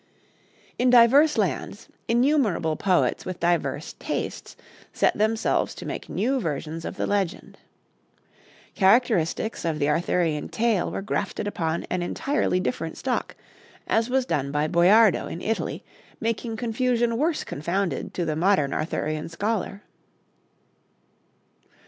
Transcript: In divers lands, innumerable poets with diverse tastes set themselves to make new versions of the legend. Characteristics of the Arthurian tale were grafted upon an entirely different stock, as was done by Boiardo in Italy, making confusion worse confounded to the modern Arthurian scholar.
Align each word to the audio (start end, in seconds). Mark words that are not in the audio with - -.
In 0.79 0.89
divers 0.89 1.37
lands, 1.37 1.87
innumerable 2.07 2.75
poets 2.75 3.23
with 3.23 3.39
diverse 3.39 3.93
tastes 3.99 4.55
set 4.91 5.15
themselves 5.15 5.75
to 5.75 5.85
make 5.85 6.09
new 6.09 6.39
versions 6.39 6.85
of 6.85 6.97
the 6.97 7.05
legend. 7.05 7.59
Characteristics 8.73 9.63
of 9.63 9.77
the 9.77 9.89
Arthurian 9.89 10.49
tale 10.49 10.89
were 10.89 11.03
grafted 11.03 11.47
upon 11.47 11.83
an 11.91 12.01
entirely 12.01 12.59
different 12.59 12.97
stock, 12.97 13.35
as 13.85 14.09
was 14.09 14.25
done 14.25 14.51
by 14.51 14.67
Boiardo 14.67 15.27
in 15.27 15.39
Italy, 15.39 15.83
making 16.19 16.57
confusion 16.57 17.15
worse 17.15 17.43
confounded 17.43 18.11
to 18.15 18.25
the 18.25 18.35
modern 18.35 18.73
Arthurian 18.73 19.29
scholar. 19.29 19.83